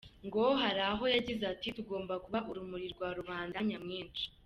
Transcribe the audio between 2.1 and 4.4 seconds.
kuba urumuri rwa rubanda nyamwinshi.